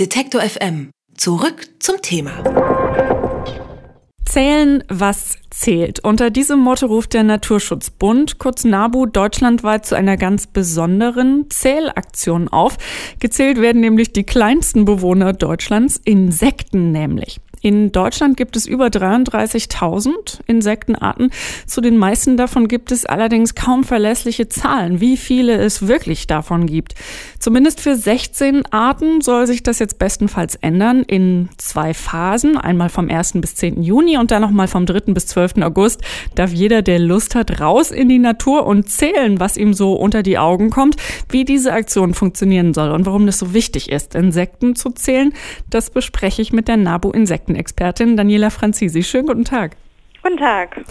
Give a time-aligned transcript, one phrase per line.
[0.00, 0.90] Detektor FM.
[1.16, 2.32] Zurück zum Thema.
[4.24, 6.00] Zählen, was zählt.
[6.00, 12.76] Unter diesem Motto ruft der Naturschutzbund, kurz NABU, deutschlandweit zu einer ganz besonderen Zählaktion auf.
[13.20, 17.38] Gezählt werden nämlich die kleinsten Bewohner Deutschlands, Insekten nämlich.
[17.64, 21.30] In Deutschland gibt es über 33.000 Insektenarten.
[21.66, 26.66] Zu den meisten davon gibt es allerdings kaum verlässliche Zahlen, wie viele es wirklich davon
[26.66, 26.94] gibt.
[27.38, 32.58] Zumindest für 16 Arten soll sich das jetzt bestenfalls ändern in zwei Phasen.
[32.58, 33.32] Einmal vom 1.
[33.40, 33.82] bis 10.
[33.82, 35.14] Juni und dann nochmal vom 3.
[35.14, 35.62] bis 12.
[35.62, 36.02] August
[36.34, 40.22] darf jeder, der Lust hat, raus in die Natur und zählen, was ihm so unter
[40.22, 40.96] die Augen kommt.
[41.30, 45.32] Wie diese Aktion funktionieren soll und warum das so wichtig ist, Insekten zu zählen,
[45.70, 49.02] das bespreche ich mit der NABU Insekten Insektenexpertin Daniela Franzisi.
[49.02, 49.76] Schönen guten Tag.
[50.22, 50.84] Guten Tag.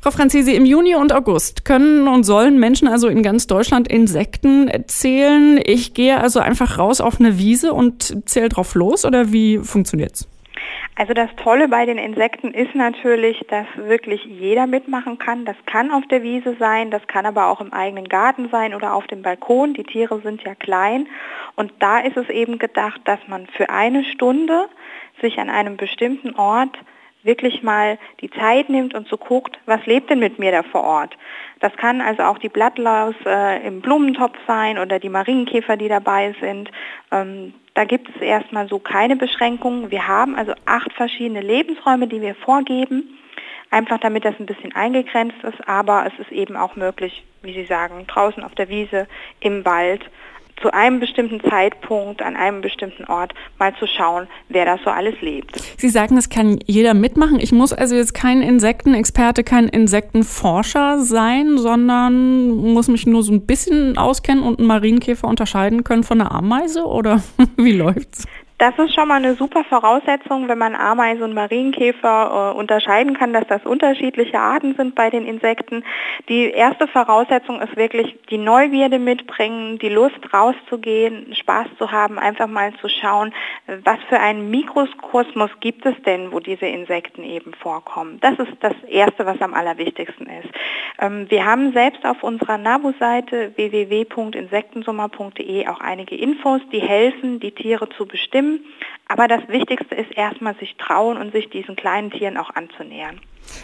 [0.00, 4.70] Frau Franzisi, im Juni und August können und sollen Menschen also in ganz Deutschland Insekten
[4.86, 5.60] zählen.
[5.62, 10.26] Ich gehe also einfach raus auf eine Wiese und zähle drauf los oder wie funktioniert's?
[10.98, 15.44] Also das Tolle bei den Insekten ist natürlich, dass wirklich jeder mitmachen kann.
[15.44, 18.92] Das kann auf der Wiese sein, das kann aber auch im eigenen Garten sein oder
[18.94, 19.74] auf dem Balkon.
[19.74, 21.06] Die Tiere sind ja klein
[21.54, 24.68] und da ist es eben gedacht, dass man für eine Stunde
[25.22, 26.76] sich an einem bestimmten Ort
[27.22, 30.82] wirklich mal die Zeit nimmt und so guckt, was lebt denn mit mir da vor
[30.82, 31.16] Ort.
[31.60, 36.34] Das kann also auch die Blattlaus äh, im Blumentopf sein oder die Marienkäfer, die dabei
[36.40, 36.72] sind.
[37.12, 39.92] Ähm, da gibt es erstmal so keine Beschränkungen.
[39.92, 43.16] Wir haben also acht verschiedene Lebensräume, die wir vorgeben,
[43.70, 47.66] einfach damit das ein bisschen eingegrenzt ist, aber es ist eben auch möglich, wie Sie
[47.66, 49.06] sagen, draußen auf der Wiese,
[49.38, 50.04] im Wald
[50.60, 55.20] zu einem bestimmten Zeitpunkt an einem bestimmten Ort mal zu schauen, wer da so alles
[55.20, 55.56] lebt.
[55.76, 57.40] Sie sagen, es kann jeder mitmachen.
[57.40, 63.46] Ich muss also jetzt kein Insektenexperte, kein Insektenforscher sein, sondern muss mich nur so ein
[63.46, 67.22] bisschen auskennen und einen Marienkäfer unterscheiden können von einer Ameise oder
[67.56, 68.26] wie läuft's?
[68.58, 73.32] Das ist schon mal eine super Voraussetzung, wenn man Ameisen und Marienkäfer äh, unterscheiden kann,
[73.32, 75.84] dass das unterschiedliche Arten sind bei den Insekten.
[76.28, 82.48] Die erste Voraussetzung ist wirklich die Neugierde mitbringen, die Lust rauszugehen, Spaß zu haben, einfach
[82.48, 83.32] mal zu schauen,
[83.84, 88.18] was für einen Mikrokosmos gibt es denn, wo diese Insekten eben vorkommen.
[88.22, 90.48] Das ist das Erste, was am allerwichtigsten ist.
[90.98, 97.88] Ähm, wir haben selbst auf unserer NABU-Seite www.insektensummer.de auch einige Infos, die helfen, die Tiere
[97.90, 98.64] zu bestimmen Themen.
[99.10, 103.20] Aber das Wichtigste ist erstmal sich trauen und sich diesen kleinen Tieren auch anzunähern.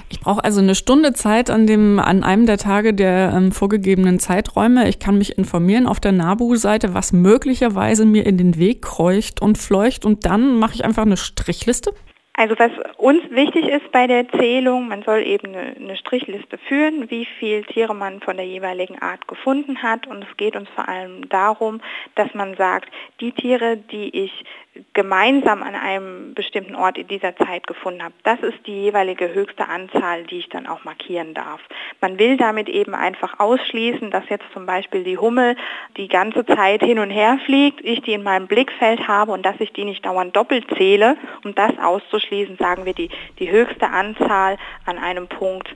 [0.09, 4.19] Ich brauche also eine Stunde Zeit an, dem, an einem der Tage der ähm, vorgegebenen
[4.19, 4.89] Zeiträume.
[4.89, 9.59] Ich kann mich informieren auf der NABU-Seite, was möglicherweise mir in den Weg kreucht und
[9.59, 10.06] fleucht.
[10.06, 11.93] Und dann mache ich einfach eine Strichliste.
[12.37, 17.09] Also was uns wichtig ist bei der Zählung, man soll eben eine, eine, Strichliste führen,
[17.09, 20.09] wie viele Tiere man von der jeweiligen Art gefunden hat.
[20.09, 21.81] Und es geht uns vor allem darum,
[22.17, 22.91] dass man sagt,
[23.21, 24.44] die Tiere, die ich
[24.93, 28.15] gemeinsam an einem bestimmten Ort in dieser Zeit gefunden habe.
[28.25, 31.61] Das ist die jeweilige höchste Anzahl, die ich dann auch markieren darf.
[32.01, 35.57] Man will damit eben einfach ausschließen, dass jetzt zum Beispiel die Hummel
[35.97, 39.61] die ganze Zeit hin und her fliegt, ich die in meinem Blickfeld habe und dass
[39.61, 41.17] ich die nicht dauernd doppelt zähle.
[41.45, 45.69] Um das auszuschließen, sagen wir die, die höchste Anzahl an einem Punkt,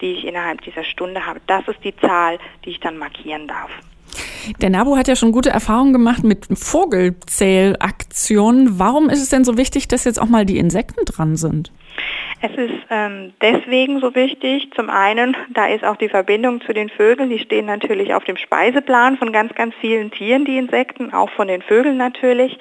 [0.00, 1.40] die ich innerhalb dieser Stunde habe.
[1.46, 3.70] Das ist die Zahl, die ich dann markieren darf.
[4.60, 8.78] Der NABU hat ja schon gute Erfahrungen gemacht mit Vogelzählaktionen.
[8.78, 11.72] Warum ist es denn so wichtig, dass jetzt auch mal die Insekten dran sind?
[12.42, 14.70] Es ist ähm, deswegen so wichtig.
[14.74, 17.30] Zum einen, da ist auch die Verbindung zu den Vögeln.
[17.30, 21.48] Die stehen natürlich auf dem Speiseplan von ganz, ganz vielen Tieren, die Insekten, auch von
[21.48, 22.58] den Vögeln natürlich.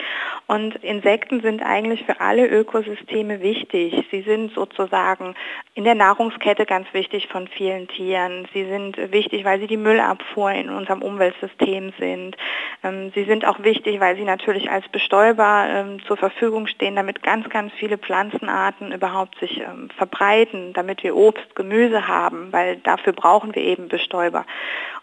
[0.47, 4.05] Und Insekten sind eigentlich für alle Ökosysteme wichtig.
[4.11, 5.33] Sie sind sozusagen
[5.73, 8.47] in der Nahrungskette ganz wichtig von vielen Tieren.
[8.53, 12.37] Sie sind wichtig, weil sie die Müllabfuhr in unserem Umweltsystem sind.
[12.83, 17.23] Ähm, sie sind auch wichtig, weil sie natürlich als Bestäuber ähm, zur Verfügung stehen, damit
[17.23, 23.13] ganz, ganz viele Pflanzenarten überhaupt sich ähm, verbreiten, damit wir Obst, Gemüse haben, weil dafür
[23.13, 24.45] brauchen wir eben Bestäuber.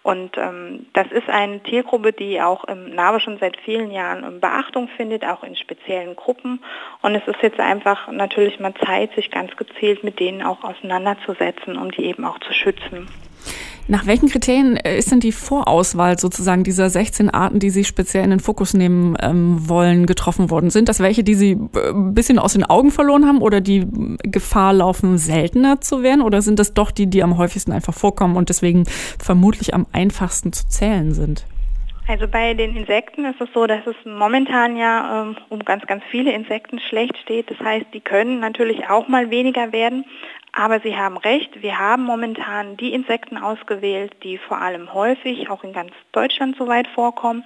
[0.02, 4.40] Und ähm, das ist eine Tiergruppe, die auch im NABE schon seit vielen Jahren ähm,
[4.40, 6.62] Beachtung findet, auch in speziellen Gruppen.
[7.02, 11.76] Und es ist jetzt einfach natürlich mal Zeit, sich ganz gezielt mit denen auch auseinanderzusetzen,
[11.76, 13.08] um die eben auch zu schützen.
[13.88, 18.22] Nach welchen Kriterien äh, ist denn die Vorauswahl sozusagen dieser 16 Arten, die Sie speziell
[18.24, 20.70] in den Fokus nehmen ähm, wollen, getroffen worden?
[20.70, 23.86] Sind das welche, die Sie äh, ein bisschen aus den Augen verloren haben oder die
[24.22, 26.22] Gefahr laufen, seltener zu werden?
[26.22, 28.84] Oder sind das doch die, die am häufigsten einfach vorkommen und deswegen
[29.18, 31.46] vermutlich am einfachsten zu zählen sind?
[32.08, 36.02] Also bei den Insekten ist es so, dass es momentan ja ähm, um ganz, ganz
[36.10, 37.50] viele Insekten schlecht steht.
[37.50, 40.04] Das heißt, die können natürlich auch mal weniger werden.
[40.54, 45.64] Aber Sie haben recht, wir haben momentan die Insekten ausgewählt, die vor allem häufig auch
[45.64, 47.44] in ganz Deutschland soweit vorkommen.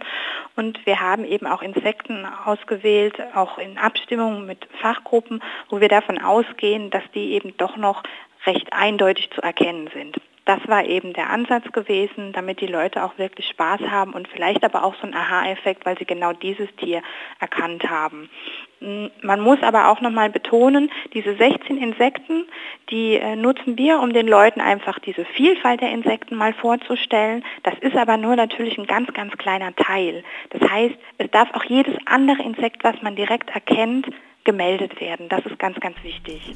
[0.56, 6.18] Und wir haben eben auch Insekten ausgewählt, auch in Abstimmung mit Fachgruppen, wo wir davon
[6.18, 8.02] ausgehen, dass die eben doch noch
[8.44, 10.16] recht eindeutig zu erkennen sind.
[10.46, 14.64] Das war eben der Ansatz gewesen, damit die Leute auch wirklich Spaß haben und vielleicht
[14.64, 17.02] aber auch so ein Aha-Effekt, weil sie genau dieses Tier
[17.40, 18.30] erkannt haben.
[18.78, 22.46] Mm, man muss aber auch nochmal betonen, diese 16 Insekten,
[22.90, 27.44] die äh, nutzen wir, um den Leuten einfach diese Vielfalt der Insekten mal vorzustellen.
[27.64, 30.22] Das ist aber nur natürlich ein ganz, ganz kleiner Teil.
[30.50, 34.06] Das heißt, es darf auch jedes andere Insekt, was man direkt erkennt,
[34.46, 35.28] gemeldet werden.
[35.28, 36.54] Das ist ganz, ganz wichtig.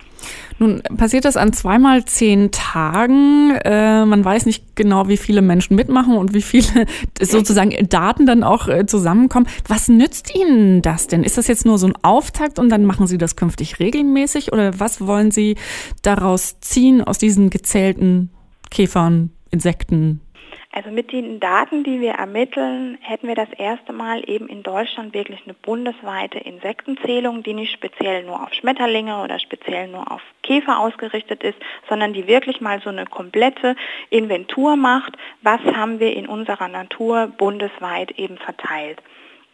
[0.59, 3.57] Nun passiert das an zweimal zehn Tagen.
[3.65, 6.87] Äh, man weiß nicht genau, wie viele Menschen mitmachen und wie viele
[7.21, 9.47] sozusagen Daten dann auch äh, zusammenkommen.
[9.69, 11.25] Was nützt Ihnen das denn?
[11.25, 14.79] Ist das jetzt nur so ein Auftakt und dann machen Sie das künftig regelmäßig oder
[14.81, 15.57] was wollen Sie
[16.03, 18.31] daraus ziehen aus diesen gezählten
[18.71, 20.21] Käfern, Insekten,
[20.73, 25.13] also mit den Daten, die wir ermitteln, hätten wir das erste Mal eben in Deutschland
[25.15, 30.79] wirklich eine bundesweite Insektenzählung, die nicht speziell nur auf Schmetterlinge oder speziell nur auf Käfer
[30.79, 31.59] ausgerichtet ist,
[31.89, 33.75] sondern die wirklich mal so eine komplette
[34.11, 39.03] Inventur macht, was haben wir in unserer Natur bundesweit eben verteilt.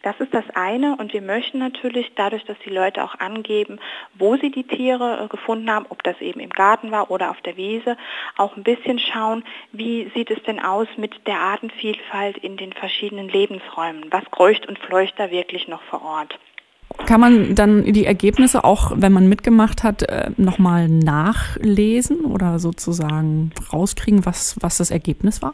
[0.03, 3.79] Das ist das eine und wir möchten natürlich dadurch, dass die Leute auch angeben,
[4.17, 7.41] wo sie die Tiere äh, gefunden haben, ob das eben im Garten war oder auf
[7.41, 7.97] der Wiese,
[8.37, 13.27] auch ein bisschen schauen, wie sieht es denn aus mit der Artenvielfalt in den verschiedenen
[13.27, 14.05] Lebensräumen.
[14.11, 16.39] Was kreucht und fleucht da wirklich noch vor Ort?
[17.05, 23.51] Kann man dann die Ergebnisse auch, wenn man mitgemacht hat, äh, nochmal nachlesen oder sozusagen
[23.73, 25.53] rauskriegen, was, was das Ergebnis war?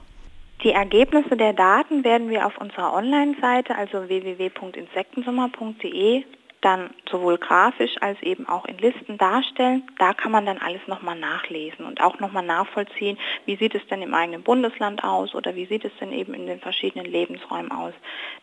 [0.64, 6.24] Die Ergebnisse der Daten werden wir auf unserer Online-Seite, also www.insektensommer.de,
[6.62, 9.84] dann sowohl grafisch als eben auch in Listen darstellen.
[10.00, 14.02] Da kann man dann alles nochmal nachlesen und auch nochmal nachvollziehen, wie sieht es denn
[14.02, 17.94] im eigenen Bundesland aus oder wie sieht es denn eben in den verschiedenen Lebensräumen aus.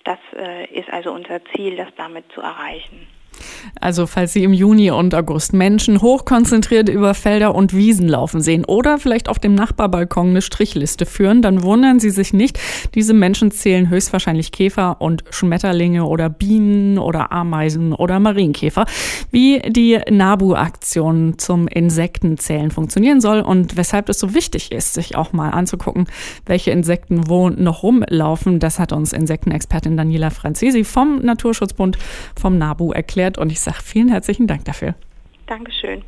[0.04, 3.06] Das äh, ist also unser Ziel, das damit zu erreichen.
[3.80, 8.64] Also falls Sie im Juni und August Menschen hochkonzentriert über Felder und Wiesen laufen sehen
[8.64, 12.58] oder vielleicht auf dem Nachbarbalkon eine Strichliste führen, dann wundern Sie sich nicht.
[12.94, 18.84] Diese Menschen zählen höchstwahrscheinlich Käfer und Schmetterlinge oder Bienen oder Ameisen oder Marienkäfer.
[19.30, 25.32] Wie die NABU-Aktion zum Insektenzählen funktionieren soll und weshalb es so wichtig ist, sich auch
[25.32, 26.06] mal anzugucken,
[26.46, 31.98] welche Insekten wo noch rumlaufen, das hat uns Insektenexpertin Daniela Franzesi vom Naturschutzbund
[32.38, 34.94] vom NABU erklärt erklärt und ich sage vielen herzlichen Dank dafür.
[35.46, 36.04] Dankeschön.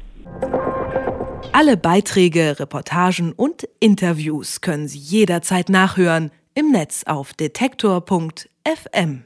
[1.52, 9.24] Alle Beiträge, Reportagen und Interviews können Sie jederzeit nachhören im Netz auf detektor.fm.